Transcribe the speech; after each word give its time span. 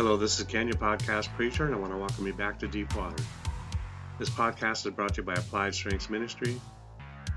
Hello, 0.00 0.16
this 0.16 0.40
is 0.40 0.46
Ken, 0.46 0.66
your 0.66 0.78
podcast 0.78 1.28
preacher, 1.36 1.66
and 1.66 1.74
I 1.74 1.78
want 1.78 1.92
to 1.92 1.98
welcome 1.98 2.26
you 2.26 2.32
back 2.32 2.58
to 2.60 2.66
Deep 2.66 2.96
Water. 2.96 3.22
This 4.18 4.30
podcast 4.30 4.86
is 4.86 4.94
brought 4.94 5.12
to 5.16 5.20
you 5.20 5.26
by 5.26 5.34
Applied 5.34 5.74
Strengths 5.74 6.08
Ministry, 6.08 6.58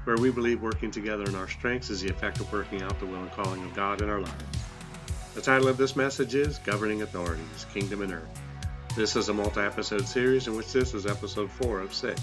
where 0.05 0.15
we 0.15 0.31
believe 0.31 0.61
working 0.61 0.89
together 0.89 1.25
in 1.25 1.35
our 1.35 1.49
strengths 1.49 1.89
is 1.89 1.99
the 1.99 2.09
effect 2.09 2.39
of 2.39 2.49
working 2.53 2.81
out 2.81 2.97
the 3.01 3.05
will 3.05 3.21
and 3.21 3.31
calling 3.33 3.61
of 3.65 3.73
God 3.73 4.01
in 4.01 4.09
our 4.09 4.21
lives. 4.21 4.63
The 5.35 5.41
title 5.41 5.67
of 5.67 5.75
this 5.75 5.97
message 5.97 6.35
is 6.35 6.57
Governing 6.59 7.01
Authorities, 7.01 7.65
Kingdom 7.73 8.01
and 8.01 8.13
Earth. 8.13 8.41
This 8.95 9.17
is 9.17 9.27
a 9.27 9.33
multi 9.33 9.59
episode 9.59 10.07
series 10.07 10.47
in 10.47 10.55
which 10.55 10.71
this 10.71 10.93
is 10.93 11.05
episode 11.05 11.51
4 11.51 11.81
of 11.81 11.93
6. 11.93 12.21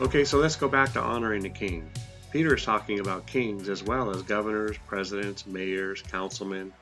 Okay, 0.00 0.24
so 0.24 0.38
let's 0.38 0.56
go 0.56 0.66
back 0.66 0.92
to 0.94 1.00
honoring 1.00 1.44
the 1.44 1.50
king. 1.50 1.88
Peter 2.32 2.56
is 2.56 2.64
talking 2.64 2.98
about 2.98 3.28
kings 3.28 3.68
as 3.68 3.80
well 3.80 4.10
as 4.10 4.22
governors, 4.22 4.76
presidents, 4.88 5.46
mayors, 5.46 6.02
councilmen, 6.02 6.72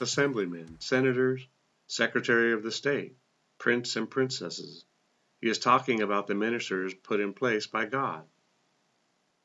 assemblymen, 0.00 0.74
senators, 0.80 1.46
secretary 1.86 2.52
of 2.52 2.62
the 2.62 2.72
state, 2.72 3.16
prince 3.58 3.96
and 3.96 4.10
princesses. 4.10 4.84
He 5.40 5.48
is 5.48 5.58
talking 5.58 6.02
about 6.02 6.26
the 6.26 6.34
ministers 6.34 6.94
put 6.94 7.20
in 7.20 7.32
place 7.32 7.66
by 7.66 7.86
God. 7.86 8.24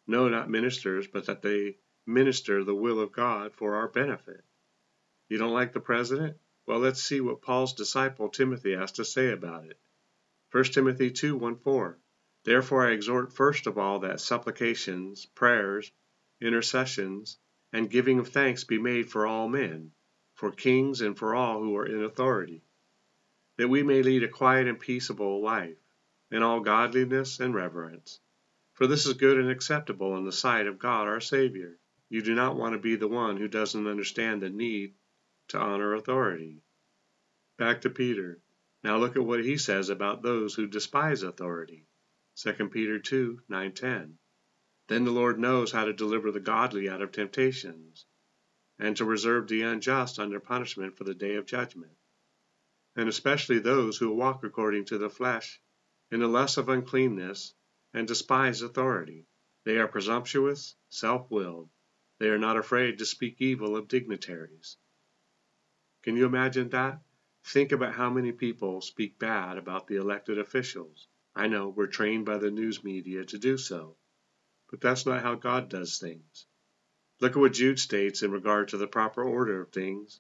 No, 0.08 0.27
not 0.30 0.49
ministers, 0.49 1.08
but 1.08 1.26
that 1.27 1.41
they 1.41 1.77
minister 2.05 2.63
the 2.63 2.76
will 2.76 2.99
of 2.99 3.12
God 3.12 3.54
for 3.54 3.76
our 3.76 3.88
benefit. 3.88 4.44
You 5.30 5.38
don't 5.38 5.54
like 5.54 5.73
the 5.73 5.80
president? 5.80 6.38
Well, 6.66 6.80
let's 6.80 7.02
see 7.02 7.22
what 7.22 7.41
Paul's 7.41 7.73
disciple 7.73 8.30
Timothy 8.30 8.76
has 8.76 8.94
to 8.94 9.05
say 9.05 9.32
about 9.32 9.66
it. 9.66 9.80
1 10.52 10.63
Timothy 10.66 11.12
2 11.12 11.38
1 11.38 11.55
4. 11.58 11.99
Therefore 12.44 12.88
I 12.88 12.91
exhort 12.91 13.32
first 13.32 13.68
of 13.68 13.77
all 13.77 13.99
that 13.99 14.20
supplications, 14.20 15.26
prayers, 15.27 15.91
intercessions, 16.41 17.38
and 17.71 17.90
giving 17.90 18.20
of 18.20 18.30
thanks 18.30 18.63
be 18.63 18.80
made 18.80 19.10
for 19.10 19.26
all 19.27 19.48
men, 19.48 19.91
for 20.41 20.52
kings 20.52 21.02
and 21.02 21.16
for 21.20 21.35
all 21.35 21.60
who 21.60 21.77
are 21.77 21.85
in 21.85 22.04
authority, 22.04 22.63
that 23.57 23.68
we 23.68 23.84
may 23.84 24.02
lead 24.02 24.24
a 24.24 24.27
quiet 24.27 24.68
and 24.68 24.79
peaceable 24.79 25.40
life, 25.40 25.77
in 26.32 26.41
all 26.41 26.60
godliness 26.60 27.40
and 27.40 27.54
reverence. 27.54 28.20
For 28.74 28.88
this 28.88 29.05
is 29.05 29.13
good 29.13 29.38
and 29.38 29.52
acceptable 29.52 30.18
in 30.18 30.26
the 30.26 30.32
sight 30.32 30.65
of 30.65 30.80
God 30.80 31.07
our 31.07 31.20
Savior. 31.20 31.77
You 32.10 32.24
do 32.24 32.34
not 32.34 32.55
want 32.55 32.74
to 32.74 32.80
be 32.80 32.96
the 32.96 33.07
one 33.07 33.38
who 33.38 33.48
doesn't 33.48 33.85
understand 33.85 34.41
the 34.41 34.49
need 34.49 34.96
to 35.49 35.60
honor 35.60 35.93
authority. 35.93 36.63
Back 37.58 37.82
to 37.82 37.91
Peter. 37.91 38.40
Now 38.84 38.98
look 38.98 39.15
at 39.15 39.24
what 39.24 39.46
he 39.46 39.58
says 39.58 39.90
about 39.90 40.24
those 40.24 40.55
who 40.55 40.65
despise 40.65 41.21
authority. 41.21 41.85
2 42.37 42.70
Peter 42.70 42.98
2 42.98 43.43
9 43.48 43.74
10. 43.74 44.18
Then 44.87 45.04
the 45.04 45.12
Lord 45.12 45.37
knows 45.37 45.71
how 45.71 45.85
to 45.85 45.93
deliver 45.93 46.32
the 46.32 46.40
godly 46.40 46.90
out 46.90 47.04
of 47.04 47.12
temptations 47.12 48.08
and 48.82 48.98
to 48.98 49.05
reserve 49.05 49.48
the 49.48 49.62
unjust 49.62 50.18
under 50.18 50.40
punishment 50.40 50.98
for 50.98 51.04
the 51.04 51.13
day 51.13 51.35
of 51.35 51.46
judgment, 51.46 51.96
and 52.96 53.07
especially 53.07 53.60
those 53.60 53.96
who 53.99 54.12
walk 54.12 54.43
according 54.43 54.84
to 54.84 54.98
the 54.98 55.10
flesh, 55.10 55.62
in 56.10 56.20
the 56.20 56.27
lust 56.27 56.57
of 56.57 56.68
uncleanness, 56.68 57.54
and 57.93 58.07
despise 58.07 58.63
authority. 58.63 59.27
They 59.65 59.77
are 59.77 59.87
presumptuous, 59.87 60.76
self 60.90 61.29
willed. 61.29 61.70
They 62.18 62.29
are 62.29 62.40
not 62.40 62.57
afraid 62.57 62.98
to 62.98 63.05
speak 63.05 63.35
evil 63.40 63.77
of 63.77 63.87
dignitaries. 63.87 64.78
Can 66.02 66.18
you 66.18 66.25
imagine 66.25 66.69
that? 66.69 67.03
Think 67.46 67.72
about 67.72 67.94
how 67.94 68.09
many 68.09 68.31
people 68.31 68.81
speak 68.81 69.19
bad 69.19 69.59
about 69.59 69.85
the 69.85 69.97
elected 69.97 70.40
officials. 70.40 71.07
I 71.35 71.47
know 71.47 71.69
we're 71.69 71.85
trained 71.85 72.25
by 72.25 72.40
the 72.40 72.50
news 72.50 72.84
media 72.84 73.25
to 73.25 73.38
do 73.38 73.57
so, 73.57 73.96
but 74.72 74.81
that's 74.81 75.06
not 75.06 75.22
how 75.22 75.35
God 75.35 75.69
does 75.69 76.00
things. 76.00 76.47
Look 77.22 77.34
at 77.34 77.40
what 77.40 77.53
Jude 77.53 77.78
states 77.78 78.24
in 78.24 78.31
regard 78.31 78.69
to 78.69 78.78
the 78.78 78.88
proper 78.88 79.24
order 79.24 79.62
of 79.62 79.72
things, 79.72 80.19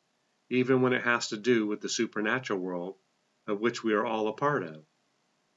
even 0.49 0.83
when 0.83 0.93
it 0.93 1.03
has 1.03 1.29
to 1.29 1.37
do 1.37 1.65
with 1.65 1.81
the 1.81 1.89
supernatural 1.89 2.59
world 2.59 2.95
of 3.47 3.59
which 3.59 3.83
we 3.83 3.93
are 3.93 4.05
all 4.05 4.27
a 4.27 4.33
part 4.33 4.61
of. 4.61 4.85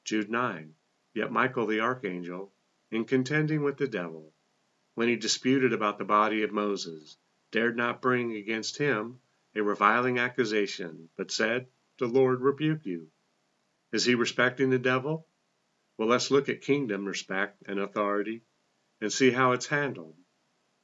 Jude 0.05 0.31
9. 0.31 0.73
Yet 1.13 1.31
Michael 1.31 1.67
the 1.67 1.81
archangel, 1.81 2.51
in 2.89 3.05
contending 3.05 3.61
with 3.61 3.77
the 3.77 3.87
devil, 3.87 4.33
when 4.95 5.07
he 5.07 5.17
disputed 5.17 5.71
about 5.71 5.99
the 5.99 6.03
body 6.03 6.41
of 6.41 6.51
Moses, 6.51 7.15
dared 7.51 7.77
not 7.77 8.01
bring 8.01 8.35
against 8.35 8.79
him 8.79 9.19
a 9.53 9.61
reviling 9.61 10.17
accusation, 10.17 11.09
but 11.15 11.29
said, 11.29 11.67
The 11.99 12.07
Lord 12.07 12.41
rebuke 12.41 12.87
you. 12.87 13.11
Is 13.91 14.03
he 14.03 14.15
respecting 14.15 14.71
the 14.71 14.79
devil? 14.79 15.27
Well, 15.95 16.07
let's 16.07 16.31
look 16.31 16.49
at 16.49 16.61
kingdom 16.61 17.05
respect 17.05 17.61
and 17.67 17.79
authority 17.79 18.41
and 18.99 19.13
see 19.13 19.29
how 19.29 19.51
it's 19.51 19.67
handled. 19.67 20.17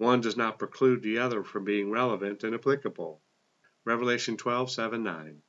One 0.02 0.20
does 0.20 0.36
not 0.36 0.58
preclude 0.58 1.04
the 1.04 1.20
other 1.20 1.44
from 1.44 1.64
being 1.64 1.92
relevant 1.92 2.44
and 2.44 2.56
applicable. 2.56 3.22
Revelation 3.86 4.36
12, 4.36 4.72
7, 4.72 5.04
9. 5.04 5.44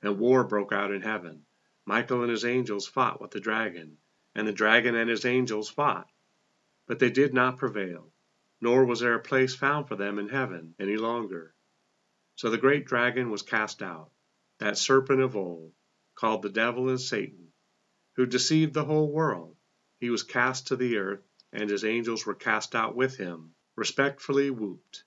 And 0.00 0.18
war 0.18 0.42
broke 0.42 0.72
out 0.72 0.90
in 0.90 1.02
heaven. 1.02 1.44
Michael 1.84 2.22
and 2.22 2.30
his 2.30 2.46
angels 2.46 2.86
fought 2.86 3.20
with 3.20 3.30
the 3.30 3.40
dragon, 3.40 3.98
and 4.34 4.48
the 4.48 4.54
dragon 4.54 4.94
and 4.94 5.10
his 5.10 5.26
angels 5.26 5.68
fought. 5.68 6.10
But 6.86 6.98
they 6.98 7.10
did 7.10 7.34
not 7.34 7.58
prevail, 7.58 8.10
nor 8.58 8.86
was 8.86 9.00
there 9.00 9.16
a 9.16 9.20
place 9.20 9.54
found 9.54 9.86
for 9.86 9.96
them 9.96 10.18
in 10.18 10.30
heaven 10.30 10.74
any 10.78 10.96
longer. 10.96 11.54
So 12.36 12.48
the 12.48 12.56
great 12.56 12.86
dragon 12.86 13.28
was 13.28 13.42
cast 13.42 13.82
out, 13.82 14.10
that 14.60 14.78
serpent 14.78 15.20
of 15.20 15.36
old, 15.36 15.74
called 16.14 16.40
the 16.40 16.48
devil 16.48 16.88
and 16.88 16.98
Satan, 16.98 17.52
who 18.14 18.24
deceived 18.24 18.72
the 18.72 18.86
whole 18.86 19.12
world. 19.12 19.58
He 19.98 20.08
was 20.08 20.22
cast 20.22 20.68
to 20.68 20.76
the 20.76 20.96
earth, 20.96 21.28
and 21.52 21.68
his 21.68 21.84
angels 21.84 22.24
were 22.24 22.34
cast 22.34 22.74
out 22.74 22.96
with 22.96 23.18
him 23.18 23.54
respectfully 23.80 24.50
whooped. 24.50 25.04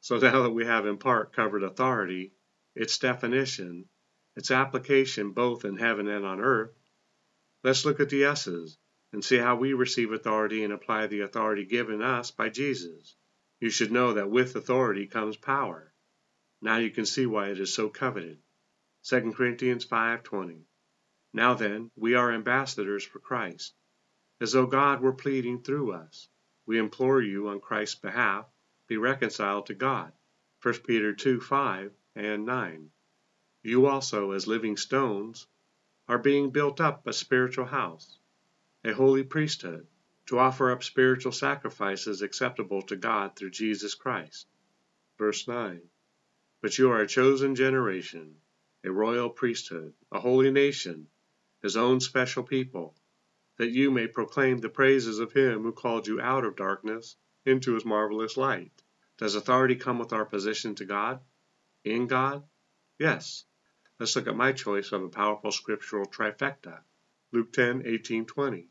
So 0.00 0.16
now 0.18 0.42
that 0.42 0.50
we 0.50 0.64
have 0.64 0.86
in 0.86 0.96
part 0.96 1.32
covered 1.32 1.64
authority, 1.64 2.32
its 2.76 2.96
definition, 2.98 3.88
its 4.36 4.52
application 4.52 5.32
both 5.32 5.64
in 5.64 5.76
heaven 5.76 6.06
and 6.06 6.24
on 6.24 6.38
earth, 6.40 6.70
let's 7.64 7.84
look 7.84 7.98
at 7.98 8.08
the 8.08 8.26
S's 8.26 8.78
and 9.12 9.24
see 9.24 9.38
how 9.38 9.56
we 9.56 9.72
receive 9.72 10.12
authority 10.12 10.62
and 10.62 10.72
apply 10.72 11.08
the 11.08 11.22
authority 11.22 11.64
given 11.64 12.00
us 12.00 12.30
by 12.30 12.48
Jesus. 12.48 13.16
You 13.58 13.70
should 13.70 13.90
know 13.90 14.12
that 14.12 14.30
with 14.30 14.54
authority 14.54 15.08
comes 15.08 15.36
power. 15.36 15.92
Now 16.62 16.76
you 16.76 16.90
can 16.90 17.06
see 17.06 17.26
why 17.26 17.48
it 17.48 17.58
is 17.58 17.74
so 17.74 17.88
coveted. 17.88 18.38
2 19.02 19.32
Corinthians 19.32 19.84
5:20. 19.84 20.62
Now 21.32 21.54
then, 21.54 21.90
we 21.96 22.14
are 22.14 22.30
ambassadors 22.30 23.02
for 23.02 23.18
Christ, 23.18 23.74
as 24.40 24.52
though 24.52 24.66
God 24.66 25.00
were 25.00 25.12
pleading 25.12 25.64
through 25.64 25.94
us 25.94 26.28
we 26.66 26.78
implore 26.78 27.22
you 27.22 27.48
on 27.48 27.60
Christ's 27.60 27.94
behalf, 27.94 28.46
be 28.86 28.96
reconciled 28.96 29.66
to 29.66 29.74
God. 29.74 30.12
1 30.62 30.74
Peter 30.86 31.14
2 31.14 31.40
5 31.40 31.92
and 32.14 32.44
9. 32.44 32.90
You 33.62 33.86
also, 33.86 34.32
as 34.32 34.46
living 34.46 34.76
stones, 34.76 35.46
are 36.06 36.18
being 36.18 36.50
built 36.50 36.80
up 36.80 37.06
a 37.06 37.12
spiritual 37.12 37.64
house, 37.64 38.18
a 38.84 38.92
holy 38.92 39.22
priesthood, 39.22 39.86
to 40.26 40.38
offer 40.38 40.70
up 40.70 40.82
spiritual 40.82 41.32
sacrifices 41.32 42.20
acceptable 42.20 42.82
to 42.82 42.96
God 42.96 43.36
through 43.36 43.50
Jesus 43.50 43.94
Christ. 43.94 44.46
Verse 45.18 45.48
9. 45.48 45.80
But 46.60 46.76
you 46.76 46.90
are 46.90 47.00
a 47.00 47.06
chosen 47.06 47.54
generation, 47.54 48.36
a 48.84 48.90
royal 48.90 49.30
priesthood, 49.30 49.94
a 50.12 50.20
holy 50.20 50.50
nation, 50.50 51.08
his 51.62 51.76
own 51.76 52.00
special 52.00 52.42
people 52.42 52.94
that 53.60 53.72
you 53.72 53.90
may 53.90 54.06
proclaim 54.06 54.56
the 54.56 54.70
praises 54.70 55.18
of 55.18 55.34
him 55.34 55.64
who 55.64 55.70
called 55.70 56.06
you 56.06 56.18
out 56.18 56.46
of 56.46 56.56
darkness 56.56 57.16
into 57.44 57.74
his 57.74 57.84
marvelous 57.84 58.38
light. 58.38 58.72
Does 59.18 59.34
authority 59.34 59.76
come 59.76 59.98
with 59.98 60.14
our 60.14 60.24
position 60.24 60.74
to 60.76 60.86
God? 60.86 61.20
In 61.84 62.06
God? 62.06 62.42
Yes. 62.98 63.44
Let's 63.98 64.16
look 64.16 64.28
at 64.28 64.34
my 64.34 64.52
choice 64.52 64.92
of 64.92 65.02
a 65.02 65.10
powerful 65.10 65.52
scriptural 65.52 66.06
trifecta. 66.06 66.80
Luke 67.32 67.52
10, 67.52 67.82
18, 67.84 68.24
20. 68.24 68.70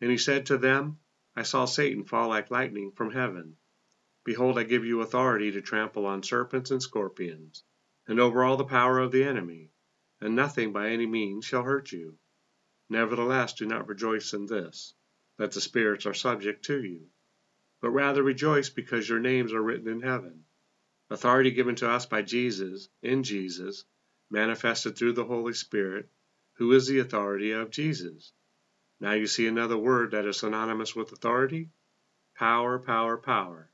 And 0.00 0.10
he 0.12 0.16
said 0.16 0.46
to 0.46 0.58
them, 0.58 1.00
I 1.34 1.42
saw 1.42 1.64
Satan 1.64 2.04
fall 2.04 2.28
like 2.28 2.52
lightning 2.52 2.92
from 2.92 3.10
heaven. 3.10 3.56
Behold, 4.24 4.60
I 4.60 4.62
give 4.62 4.84
you 4.84 5.00
authority 5.00 5.50
to 5.50 5.60
trample 5.60 6.06
on 6.06 6.22
serpents 6.22 6.70
and 6.70 6.80
scorpions, 6.80 7.64
and 8.06 8.20
over 8.20 8.44
all 8.44 8.56
the 8.56 8.64
power 8.64 9.00
of 9.00 9.10
the 9.10 9.24
enemy, 9.24 9.72
and 10.20 10.36
nothing 10.36 10.72
by 10.72 10.90
any 10.90 11.06
means 11.06 11.44
shall 11.44 11.64
hurt 11.64 11.90
you. 11.90 12.16
Nevertheless, 12.94 13.54
do 13.54 13.66
not 13.66 13.88
rejoice 13.88 14.34
in 14.34 14.46
this, 14.46 14.94
that 15.36 15.50
the 15.50 15.60
spirits 15.60 16.06
are 16.06 16.14
subject 16.14 16.64
to 16.66 16.80
you, 16.80 17.08
but 17.80 17.90
rather 17.90 18.22
rejoice 18.22 18.68
because 18.68 19.08
your 19.08 19.18
names 19.18 19.52
are 19.52 19.60
written 19.60 19.88
in 19.88 20.00
heaven. 20.00 20.44
Authority 21.10 21.50
given 21.50 21.74
to 21.74 21.90
us 21.90 22.06
by 22.06 22.22
Jesus, 22.22 22.88
in 23.02 23.24
Jesus, 23.24 23.84
manifested 24.30 24.96
through 24.96 25.14
the 25.14 25.24
Holy 25.24 25.54
Spirit, 25.54 26.08
who 26.52 26.70
is 26.70 26.86
the 26.86 27.00
authority 27.00 27.50
of 27.50 27.72
Jesus. 27.72 28.32
Now 29.00 29.14
you 29.14 29.26
see 29.26 29.48
another 29.48 29.76
word 29.76 30.12
that 30.12 30.24
is 30.24 30.36
synonymous 30.36 30.94
with 30.94 31.10
authority 31.10 31.70
power, 32.36 32.78
power, 32.78 33.16
power. 33.16 33.72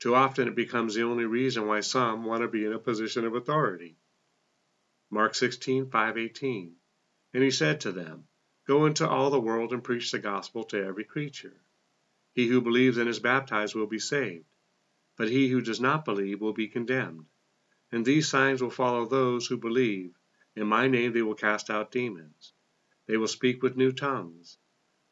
Too 0.00 0.16
often 0.16 0.48
it 0.48 0.56
becomes 0.56 0.96
the 0.96 1.04
only 1.04 1.26
reason 1.26 1.68
why 1.68 1.78
some 1.78 2.24
want 2.24 2.42
to 2.42 2.48
be 2.48 2.64
in 2.64 2.72
a 2.72 2.80
position 2.80 3.24
of 3.24 3.36
authority. 3.36 3.98
Mark 5.10 5.36
16, 5.36 5.90
5, 5.90 6.18
18. 6.18 6.74
And 7.34 7.44
he 7.44 7.52
said 7.52 7.80
to 7.82 7.92
them, 7.92 8.26
Go 8.66 8.86
into 8.86 9.08
all 9.08 9.30
the 9.30 9.40
world 9.40 9.72
and 9.72 9.82
preach 9.82 10.12
the 10.12 10.18
gospel 10.18 10.62
to 10.64 10.84
every 10.84 11.04
creature. 11.04 11.56
He 12.32 12.46
who 12.46 12.60
believes 12.60 12.96
and 12.96 13.08
is 13.08 13.18
baptized 13.18 13.74
will 13.74 13.86
be 13.86 13.98
saved, 13.98 14.46
but 15.16 15.28
he 15.28 15.48
who 15.48 15.60
does 15.60 15.80
not 15.80 16.04
believe 16.04 16.40
will 16.40 16.52
be 16.52 16.68
condemned. 16.68 17.26
And 17.90 18.04
these 18.04 18.28
signs 18.28 18.62
will 18.62 18.70
follow 18.70 19.04
those 19.04 19.46
who 19.46 19.56
believe. 19.56 20.16
In 20.54 20.66
my 20.66 20.86
name 20.86 21.12
they 21.12 21.22
will 21.22 21.34
cast 21.34 21.70
out 21.70 21.90
demons. 21.90 22.52
They 23.06 23.16
will 23.16 23.26
speak 23.26 23.62
with 23.62 23.76
new 23.76 23.92
tongues. 23.92 24.58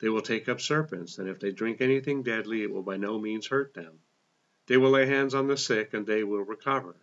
They 0.00 0.08
will 0.08 0.22
take 0.22 0.48
up 0.48 0.60
serpents, 0.60 1.18
and 1.18 1.28
if 1.28 1.40
they 1.40 1.50
drink 1.50 1.80
anything 1.80 2.22
deadly, 2.22 2.62
it 2.62 2.70
will 2.70 2.82
by 2.82 2.96
no 2.96 3.18
means 3.18 3.48
hurt 3.48 3.74
them. 3.74 4.00
They 4.66 4.76
will 4.76 4.90
lay 4.90 5.06
hands 5.06 5.34
on 5.34 5.48
the 5.48 5.56
sick, 5.56 5.92
and 5.92 6.06
they 6.06 6.24
will 6.24 6.42
recover. 6.42 6.96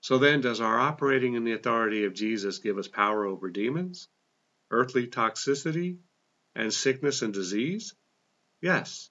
So 0.00 0.18
then, 0.18 0.40
does 0.40 0.60
our 0.60 0.78
operating 0.78 1.34
in 1.34 1.44
the 1.44 1.52
authority 1.52 2.04
of 2.04 2.12
Jesus 2.12 2.58
give 2.58 2.76
us 2.76 2.88
power 2.88 3.24
over 3.24 3.48
demons, 3.48 4.08
earthly 4.72 5.06
toxicity, 5.06 5.98
and 6.54 6.74
sickness 6.74 7.22
and 7.22 7.32
disease? 7.32 7.94
Yes, 8.60 9.10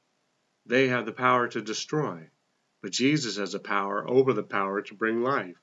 they 0.65 0.89
have 0.89 1.05
the 1.05 1.13
power 1.13 1.47
to 1.47 1.61
destroy, 1.61 2.29
but 2.81 2.91
Jesus 2.91 3.37
has 3.37 3.53
the 3.53 3.59
power 3.59 4.07
over 4.07 4.33
the 4.33 4.43
power 4.43 4.81
to 4.81 4.93
bring 4.93 5.21
life. 5.21 5.57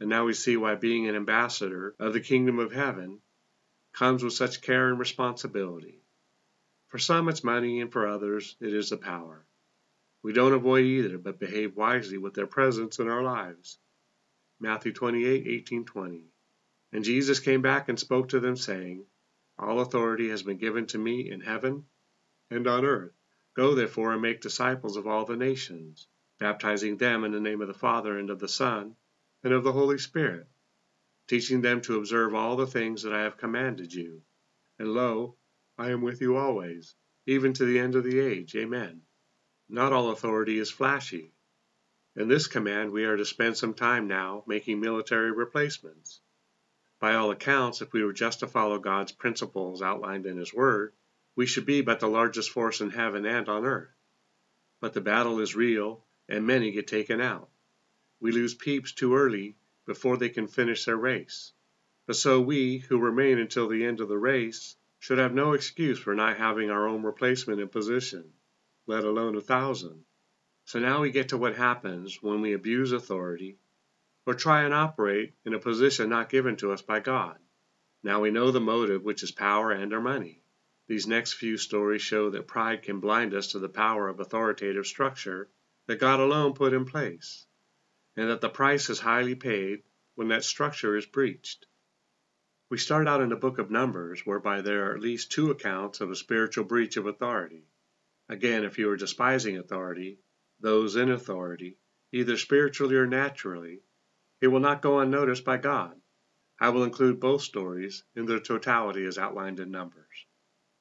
And 0.00 0.08
now 0.08 0.24
we 0.24 0.34
see 0.34 0.56
why 0.56 0.74
being 0.74 1.06
an 1.08 1.14
ambassador 1.14 1.94
of 1.98 2.12
the 2.12 2.20
kingdom 2.20 2.58
of 2.58 2.72
heaven 2.72 3.20
comes 3.92 4.24
with 4.24 4.32
such 4.32 4.62
care 4.62 4.88
and 4.88 4.98
responsibility. 4.98 6.02
For 6.88 6.98
some 6.98 7.28
it's 7.28 7.44
money, 7.44 7.80
and 7.80 7.92
for 7.92 8.06
others 8.06 8.56
it 8.60 8.74
is 8.74 8.90
the 8.90 8.96
power. 8.96 9.46
We 10.22 10.32
don't 10.32 10.52
avoid 10.52 10.84
either, 10.84 11.18
but 11.18 11.40
behave 11.40 11.76
wisely 11.76 12.18
with 12.18 12.34
their 12.34 12.46
presence 12.46 12.98
in 12.98 13.08
our 13.08 13.22
lives. 13.22 13.78
Matthew 14.60 14.92
28 14.92 15.46
18 15.46 15.84
20. 15.84 16.31
And 16.92 17.04
Jesus 17.04 17.40
came 17.40 17.62
back 17.62 17.88
and 17.88 17.98
spoke 17.98 18.28
to 18.28 18.40
them, 18.40 18.54
saying, 18.54 19.06
All 19.58 19.80
authority 19.80 20.28
has 20.28 20.42
been 20.42 20.58
given 20.58 20.86
to 20.88 20.98
me 20.98 21.30
in 21.30 21.40
heaven 21.40 21.86
and 22.50 22.66
on 22.66 22.84
earth. 22.84 23.14
Go 23.54 23.74
therefore 23.74 24.12
and 24.12 24.20
make 24.20 24.42
disciples 24.42 24.98
of 24.98 25.06
all 25.06 25.24
the 25.24 25.36
nations, 25.36 26.06
baptizing 26.38 26.98
them 26.98 27.24
in 27.24 27.32
the 27.32 27.40
name 27.40 27.62
of 27.62 27.68
the 27.68 27.74
Father 27.74 28.18
and 28.18 28.28
of 28.28 28.40
the 28.40 28.48
Son 28.48 28.96
and 29.42 29.54
of 29.54 29.64
the 29.64 29.72
Holy 29.72 29.96
Spirit, 29.96 30.46
teaching 31.28 31.62
them 31.62 31.80
to 31.80 31.96
observe 31.96 32.34
all 32.34 32.56
the 32.56 32.66
things 32.66 33.02
that 33.02 33.14
I 33.14 33.22
have 33.22 33.38
commanded 33.38 33.94
you. 33.94 34.22
And 34.78 34.92
lo, 34.92 35.38
I 35.78 35.92
am 35.92 36.02
with 36.02 36.20
you 36.20 36.36
always, 36.36 36.94
even 37.26 37.54
to 37.54 37.64
the 37.64 37.78
end 37.78 37.94
of 37.94 38.04
the 38.04 38.20
age. 38.20 38.54
Amen. 38.54 39.02
Not 39.66 39.94
all 39.94 40.10
authority 40.10 40.58
is 40.58 40.70
flashy. 40.70 41.32
In 42.16 42.28
this 42.28 42.46
command, 42.46 42.92
we 42.92 43.06
are 43.06 43.16
to 43.16 43.24
spend 43.24 43.56
some 43.56 43.72
time 43.72 44.08
now 44.08 44.44
making 44.46 44.78
military 44.78 45.30
replacements. 45.30 46.20
By 47.02 47.14
all 47.14 47.32
accounts, 47.32 47.82
if 47.82 47.92
we 47.92 48.04
were 48.04 48.12
just 48.12 48.38
to 48.38 48.46
follow 48.46 48.78
God's 48.78 49.10
principles 49.10 49.82
outlined 49.82 50.24
in 50.24 50.36
His 50.36 50.54
Word, 50.54 50.92
we 51.34 51.46
should 51.46 51.66
be 51.66 51.80
but 51.80 51.98
the 51.98 52.06
largest 52.06 52.50
force 52.50 52.80
in 52.80 52.90
heaven 52.90 53.26
and 53.26 53.48
on 53.48 53.64
earth. 53.64 53.90
But 54.78 54.92
the 54.92 55.00
battle 55.00 55.40
is 55.40 55.56
real, 55.56 56.04
and 56.28 56.46
many 56.46 56.70
get 56.70 56.86
taken 56.86 57.20
out. 57.20 57.50
We 58.20 58.30
lose 58.30 58.54
peeps 58.54 58.92
too 58.92 59.16
early 59.16 59.56
before 59.84 60.16
they 60.16 60.28
can 60.28 60.46
finish 60.46 60.84
their 60.84 60.96
race. 60.96 61.50
But 62.06 62.14
so 62.14 62.40
we, 62.40 62.78
who 62.78 63.00
remain 63.00 63.40
until 63.40 63.66
the 63.66 63.84
end 63.84 64.00
of 64.00 64.06
the 64.06 64.16
race, 64.16 64.76
should 65.00 65.18
have 65.18 65.34
no 65.34 65.54
excuse 65.54 65.98
for 65.98 66.14
not 66.14 66.36
having 66.36 66.70
our 66.70 66.86
own 66.86 67.02
replacement 67.02 67.60
in 67.60 67.68
position, 67.68 68.32
let 68.86 69.02
alone 69.02 69.34
a 69.34 69.40
thousand. 69.40 70.04
So 70.66 70.78
now 70.78 71.00
we 71.00 71.10
get 71.10 71.30
to 71.30 71.36
what 71.36 71.56
happens 71.56 72.22
when 72.22 72.40
we 72.40 72.52
abuse 72.52 72.92
authority 72.92 73.58
or 74.26 74.34
try 74.34 74.62
and 74.62 74.72
operate 74.72 75.34
in 75.44 75.54
a 75.54 75.58
position 75.58 76.08
not 76.08 76.28
given 76.28 76.56
to 76.56 76.72
us 76.72 76.82
by 76.82 77.00
God. 77.00 77.38
Now 78.02 78.20
we 78.20 78.30
know 78.30 78.50
the 78.50 78.60
motive, 78.60 79.02
which 79.02 79.22
is 79.22 79.32
power 79.32 79.70
and 79.70 79.92
our 79.92 80.00
money. 80.00 80.42
These 80.88 81.06
next 81.06 81.34
few 81.34 81.56
stories 81.56 82.02
show 82.02 82.30
that 82.30 82.46
pride 82.46 82.82
can 82.82 83.00
blind 83.00 83.34
us 83.34 83.52
to 83.52 83.58
the 83.58 83.68
power 83.68 84.08
of 84.08 84.20
authoritative 84.20 84.86
structure 84.86 85.48
that 85.86 86.00
God 86.00 86.20
alone 86.20 86.54
put 86.54 86.72
in 86.72 86.84
place 86.84 87.46
and 88.16 88.28
that 88.28 88.40
the 88.40 88.48
price 88.48 88.90
is 88.90 89.00
highly 89.00 89.34
paid 89.34 89.82
when 90.14 90.28
that 90.28 90.44
structure 90.44 90.96
is 90.96 91.06
breached. 91.06 91.66
We 92.68 92.78
start 92.78 93.08
out 93.08 93.20
in 93.20 93.28
the 93.28 93.36
book 93.36 93.58
of 93.58 93.70
Numbers, 93.70 94.24
whereby 94.24 94.60
there 94.62 94.90
are 94.90 94.94
at 94.94 95.00
least 95.00 95.32
two 95.32 95.50
accounts 95.50 96.00
of 96.00 96.10
a 96.10 96.16
spiritual 96.16 96.64
breach 96.64 96.96
of 96.96 97.06
authority. 97.06 97.66
Again, 98.28 98.64
if 98.64 98.78
you 98.78 98.88
are 98.90 98.96
despising 98.96 99.58
authority, 99.58 100.18
those 100.60 100.96
in 100.96 101.10
authority, 101.10 101.78
either 102.12 102.36
spiritually 102.36 102.96
or 102.96 103.06
naturally, 103.06 103.82
it 104.42 104.48
will 104.48 104.60
not 104.60 104.82
go 104.82 104.98
unnoticed 104.98 105.44
by 105.44 105.56
God. 105.56 105.94
I 106.58 106.70
will 106.70 106.82
include 106.82 107.20
both 107.20 107.42
stories 107.42 108.02
in 108.16 108.26
their 108.26 108.40
totality 108.40 109.06
as 109.06 109.16
outlined 109.16 109.60
in 109.60 109.70
Numbers. 109.70 110.26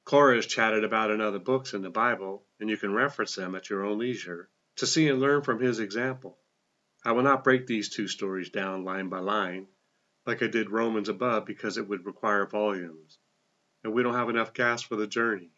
Korah 0.04 0.38
has 0.38 0.48
chatted 0.48 0.84
about 0.84 1.12
in 1.12 1.22
other 1.22 1.38
books 1.38 1.76
in 1.76 1.84
the 1.84 1.92
Bible, 1.92 2.44
and 2.60 2.72
you 2.72 2.76
can 2.76 2.92
reference 2.92 3.36
them 3.36 3.54
at 3.54 3.70
your 3.70 3.86
own 3.86 4.00
leisure 4.00 4.50
to 4.78 4.88
see 4.88 5.08
and 5.08 5.20
learn 5.20 5.44
from 5.44 5.60
his 5.60 5.80
example. 5.80 6.40
I 7.06 7.12
will 7.12 7.22
not 7.22 7.44
break 7.44 7.68
these 7.68 7.90
two 7.90 8.08
stories 8.08 8.50
down 8.50 8.84
line 8.84 9.10
by 9.10 9.20
line, 9.20 9.68
like 10.26 10.42
I 10.42 10.48
did 10.48 10.72
Romans 10.72 11.08
above, 11.08 11.46
because 11.46 11.78
it 11.78 11.88
would 11.88 12.06
require 12.06 12.48
volumes, 12.48 13.20
and 13.84 13.94
we 13.94 14.02
don't 14.02 14.16
have 14.16 14.30
enough 14.30 14.56
gas 14.56 14.82
for 14.82 14.96
the 14.96 15.06
journey. 15.06 15.52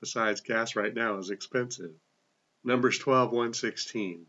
Besides, 0.00 0.40
gas 0.40 0.74
right 0.74 0.94
now 0.94 1.18
is 1.18 1.28
expensive. 1.28 1.92
Numbers 2.64 2.98
12 2.98 3.30
116. 3.30 4.26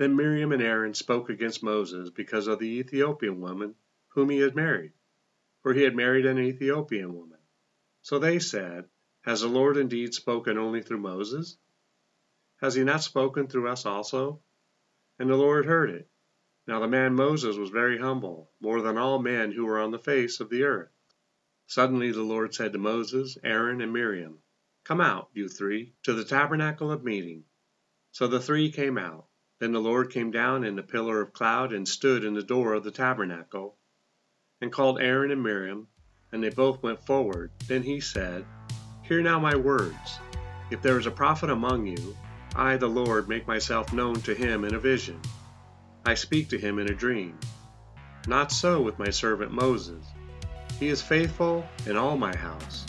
Then 0.00 0.16
Miriam 0.16 0.50
and 0.50 0.62
Aaron 0.62 0.94
spoke 0.94 1.28
against 1.28 1.62
Moses 1.62 2.08
because 2.08 2.46
of 2.46 2.58
the 2.58 2.78
Ethiopian 2.78 3.38
woman 3.38 3.74
whom 4.08 4.30
he 4.30 4.38
had 4.38 4.56
married, 4.56 4.94
for 5.62 5.74
he 5.74 5.82
had 5.82 5.94
married 5.94 6.24
an 6.24 6.38
Ethiopian 6.38 7.12
woman. 7.12 7.38
So 8.00 8.18
they 8.18 8.38
said, 8.38 8.88
Has 9.24 9.42
the 9.42 9.48
Lord 9.48 9.76
indeed 9.76 10.14
spoken 10.14 10.56
only 10.56 10.80
through 10.80 11.00
Moses? 11.00 11.58
Has 12.62 12.76
he 12.76 12.82
not 12.82 13.02
spoken 13.02 13.46
through 13.46 13.68
us 13.68 13.84
also? 13.84 14.40
And 15.18 15.28
the 15.28 15.36
Lord 15.36 15.66
heard 15.66 15.90
it. 15.90 16.08
Now 16.66 16.80
the 16.80 16.88
man 16.88 17.14
Moses 17.14 17.58
was 17.58 17.68
very 17.68 17.98
humble, 17.98 18.50
more 18.58 18.80
than 18.80 18.96
all 18.96 19.18
men 19.18 19.52
who 19.52 19.66
were 19.66 19.80
on 19.80 19.90
the 19.90 19.98
face 19.98 20.40
of 20.40 20.48
the 20.48 20.62
earth. 20.62 20.96
Suddenly 21.66 22.12
the 22.12 22.22
Lord 22.22 22.54
said 22.54 22.72
to 22.72 22.78
Moses, 22.78 23.36
Aaron, 23.44 23.82
and 23.82 23.92
Miriam, 23.92 24.38
Come 24.82 25.02
out, 25.02 25.28
you 25.34 25.46
three, 25.46 25.92
to 26.04 26.14
the 26.14 26.24
tabernacle 26.24 26.90
of 26.90 27.04
meeting. 27.04 27.44
So 28.12 28.28
the 28.28 28.40
three 28.40 28.72
came 28.72 28.96
out. 28.96 29.26
Then 29.60 29.72
the 29.72 29.78
Lord 29.78 30.10
came 30.10 30.30
down 30.30 30.64
in 30.64 30.78
a 30.78 30.82
pillar 30.82 31.20
of 31.20 31.34
cloud 31.34 31.74
and 31.74 31.86
stood 31.86 32.24
in 32.24 32.32
the 32.32 32.42
door 32.42 32.72
of 32.72 32.82
the 32.82 32.90
tabernacle, 32.90 33.76
and 34.62 34.72
called 34.72 34.98
Aaron 34.98 35.30
and 35.30 35.42
Miriam, 35.42 35.86
and 36.32 36.42
they 36.42 36.48
both 36.48 36.82
went 36.82 37.04
forward. 37.04 37.50
Then 37.68 37.82
he 37.82 38.00
said, 38.00 38.46
Hear 39.02 39.20
now 39.20 39.38
my 39.38 39.54
words. 39.56 40.18
If 40.70 40.80
there 40.80 40.98
is 40.98 41.04
a 41.04 41.10
prophet 41.10 41.50
among 41.50 41.86
you, 41.86 42.16
I, 42.56 42.78
the 42.78 42.88
Lord, 42.88 43.28
make 43.28 43.46
myself 43.46 43.92
known 43.92 44.22
to 44.22 44.34
him 44.34 44.64
in 44.64 44.74
a 44.74 44.80
vision. 44.80 45.20
I 46.06 46.14
speak 46.14 46.48
to 46.48 46.58
him 46.58 46.78
in 46.78 46.88
a 46.88 46.94
dream. 46.94 47.38
Not 48.26 48.52
so 48.52 48.80
with 48.80 48.98
my 48.98 49.10
servant 49.10 49.52
Moses. 49.52 50.06
He 50.78 50.88
is 50.88 51.02
faithful 51.02 51.66
in 51.84 51.98
all 51.98 52.16
my 52.16 52.34
house. 52.34 52.86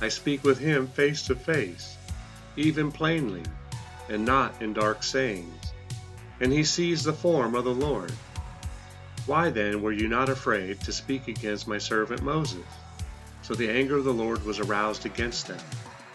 I 0.00 0.08
speak 0.08 0.42
with 0.42 0.58
him 0.58 0.86
face 0.86 1.22
to 1.24 1.36
face, 1.36 1.98
even 2.56 2.90
plainly, 2.90 3.42
and 4.08 4.24
not 4.24 4.62
in 4.62 4.72
dark 4.72 5.02
sayings. 5.02 5.67
And 6.40 6.52
he 6.52 6.64
sees 6.64 7.02
the 7.02 7.12
form 7.12 7.54
of 7.54 7.64
the 7.64 7.74
Lord. 7.74 8.12
Why 9.26 9.50
then 9.50 9.82
were 9.82 9.92
you 9.92 10.08
not 10.08 10.28
afraid 10.28 10.80
to 10.80 10.92
speak 10.92 11.28
against 11.28 11.68
my 11.68 11.78
servant 11.78 12.22
Moses? 12.22 12.64
So 13.42 13.54
the 13.54 13.70
anger 13.70 13.96
of 13.96 14.04
the 14.04 14.12
Lord 14.12 14.44
was 14.44 14.60
aroused 14.60 15.04
against 15.04 15.48
them, 15.48 15.60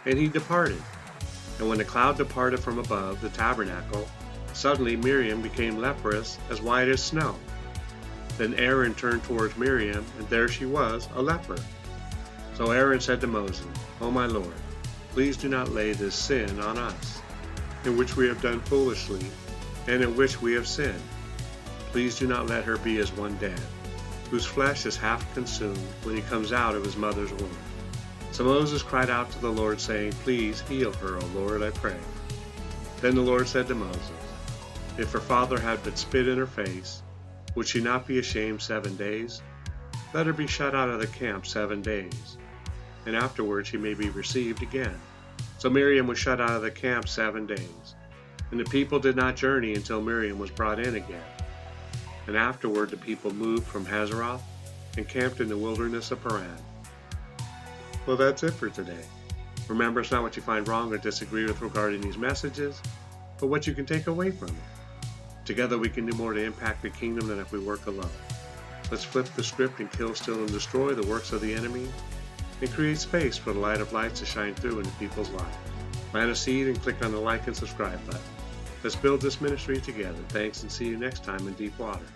and 0.05 0.17
he 0.17 0.27
departed. 0.27 0.81
And 1.59 1.69
when 1.69 1.77
the 1.77 1.85
cloud 1.85 2.17
departed 2.17 2.59
from 2.59 2.79
above 2.79 3.21
the 3.21 3.29
tabernacle, 3.29 4.07
suddenly 4.53 4.95
Miriam 4.95 5.41
became 5.41 5.77
leprous 5.77 6.37
as 6.49 6.61
white 6.61 6.87
as 6.87 7.03
snow. 7.03 7.35
Then 8.37 8.55
Aaron 8.55 8.95
turned 8.95 9.23
towards 9.23 9.57
Miriam, 9.57 10.05
and 10.17 10.27
there 10.29 10.47
she 10.47 10.65
was, 10.65 11.07
a 11.15 11.21
leper. 11.21 11.57
So 12.55 12.71
Aaron 12.71 12.99
said 12.99 13.21
to 13.21 13.27
Moses, 13.27 13.67
O 14.01 14.09
my 14.09 14.25
Lord, 14.25 14.53
please 15.11 15.37
do 15.37 15.49
not 15.49 15.69
lay 15.69 15.93
this 15.93 16.15
sin 16.15 16.59
on 16.59 16.77
us, 16.77 17.21
in 17.85 17.97
which 17.97 18.15
we 18.15 18.27
have 18.27 18.41
done 18.41 18.59
foolishly, 18.61 19.25
and 19.87 20.03
in 20.03 20.15
which 20.15 20.41
we 20.41 20.53
have 20.53 20.67
sinned. 20.67 21.01
Please 21.91 22.17
do 22.17 22.27
not 22.27 22.47
let 22.47 22.63
her 22.63 22.77
be 22.77 22.97
as 22.99 23.11
one 23.11 23.35
dead, 23.37 23.59
whose 24.29 24.45
flesh 24.45 24.85
is 24.85 24.97
half 24.97 25.31
consumed 25.33 25.77
when 26.03 26.15
he 26.15 26.21
comes 26.23 26.51
out 26.51 26.75
of 26.75 26.83
his 26.83 26.97
mother's 26.97 27.31
womb. 27.33 27.57
So 28.31 28.43
Moses 28.43 28.81
cried 28.81 29.11
out 29.11 29.29
to 29.31 29.39
the 29.39 29.51
Lord, 29.51 29.79
saying, 29.79 30.13
Please 30.23 30.61
heal 30.61 30.91
her, 30.93 31.17
O 31.17 31.25
Lord, 31.35 31.61
I 31.61 31.69
pray. 31.69 31.97
Then 32.99 33.13
the 33.13 33.21
Lord 33.21 33.47
said 33.47 33.67
to 33.67 33.75
Moses, 33.75 34.11
If 34.97 35.11
her 35.11 35.19
father 35.19 35.59
had 35.59 35.83
but 35.83 35.99
spit 35.99 36.27
in 36.27 36.39
her 36.39 36.47
face, 36.47 37.03
would 37.53 37.67
she 37.67 37.79
not 37.79 38.07
be 38.07 38.17
ashamed 38.17 38.61
seven 38.61 38.95
days? 38.95 39.43
Let 40.13 40.25
her 40.25 40.33
be 40.33 40.47
shut 40.47 40.73
out 40.73 40.89
of 40.89 40.99
the 40.99 41.07
camp 41.07 41.45
seven 41.45 41.81
days, 41.81 42.37
and 43.05 43.15
afterward 43.15 43.67
she 43.67 43.77
may 43.77 43.93
be 43.93 44.09
received 44.09 44.63
again. 44.63 44.99
So 45.59 45.69
Miriam 45.69 46.07
was 46.07 46.17
shut 46.17 46.41
out 46.41 46.51
of 46.51 46.61
the 46.63 46.71
camp 46.71 47.07
seven 47.07 47.45
days, 47.45 47.95
and 48.53 48.59
the 48.59 48.69
people 48.69 48.99
did 48.99 49.15
not 49.15 49.35
journey 49.35 49.73
until 49.73 49.99
Miriam 49.99 50.37
was 50.37 50.51
brought 50.51 50.79
in 50.79 50.93
again. 50.93 51.23
And 52.27 52.37
afterward 52.37 52.91
the 52.91 52.97
people 52.97 53.33
moved 53.33 53.65
from 53.65 53.83
Hazeroth 53.83 54.43
and 54.95 55.09
camped 55.09 55.39
in 55.39 55.49
the 55.49 55.57
wilderness 55.57 56.11
of 56.11 56.21
Paran. 56.21 56.55
Well, 58.05 58.15
that's 58.15 58.43
it 58.43 58.51
for 58.51 58.69
today. 58.69 59.05
Remember, 59.67 60.01
it's 60.01 60.11
not 60.11 60.21
what 60.21 60.35
you 60.35 60.43
find 60.43 60.67
wrong 60.67 60.93
or 60.93 60.99
disagree 60.99 61.45
with 61.45 61.63
regarding 61.63 62.01
these 62.01 62.15
messages, 62.15 62.79
but 63.39 63.47
what 63.47 63.65
you 63.65 63.73
can 63.73 63.87
take 63.87 64.05
away 64.05 64.29
from 64.29 64.49
it. 64.49 65.07
Together 65.45 65.79
we 65.79 65.89
can 65.89 66.05
do 66.05 66.15
more 66.15 66.33
to 66.33 66.43
impact 66.43 66.83
the 66.83 66.91
kingdom 66.91 67.27
than 67.27 67.39
if 67.39 67.51
we 67.51 67.57
work 67.57 67.87
alone. 67.87 68.05
Let's 68.91 69.03
flip 69.03 69.25
the 69.35 69.43
script 69.43 69.79
and 69.79 69.91
kill, 69.91 70.13
steal, 70.13 70.35
and 70.35 70.51
destroy 70.51 70.93
the 70.93 71.07
works 71.07 71.31
of 71.31 71.41
the 71.41 71.55
enemy 71.55 71.87
and 72.61 72.71
create 72.71 72.99
space 72.99 73.35
for 73.35 73.51
the 73.51 73.59
light 73.59 73.81
of 73.81 73.93
light 73.93 74.13
to 74.13 74.27
shine 74.27 74.53
through 74.53 74.81
in 74.81 74.91
people's 74.99 75.31
lives. 75.31 75.57
Plant 76.11 76.29
a 76.29 76.35
seed 76.35 76.67
and 76.67 76.79
click 76.83 77.03
on 77.03 77.11
the 77.11 77.17
like 77.17 77.47
and 77.47 77.57
subscribe 77.57 77.99
button. 78.05 78.21
Let's 78.83 78.97
build 78.97 79.21
this 79.21 79.39
ministry 79.39 79.79
together. 79.79 80.19
Thanks 80.27 80.63
and 80.63 80.71
see 80.71 80.85
you 80.85 80.97
next 80.97 81.23
time 81.23 81.47
in 81.47 81.53
Deep 81.53 81.77
Waters. 81.79 82.07